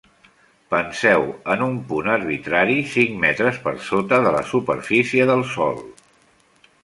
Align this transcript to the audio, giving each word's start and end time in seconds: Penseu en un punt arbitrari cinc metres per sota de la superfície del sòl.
Penseu 0.73 1.25
en 1.55 1.65
un 1.65 1.75
punt 1.91 2.09
arbitrari 2.13 2.79
cinc 2.95 3.13
metres 3.25 3.61
per 3.67 3.75
sota 3.89 4.21
de 4.29 4.31
la 4.37 4.41
superfície 4.53 5.29
del 5.33 5.45
sòl. 5.53 5.81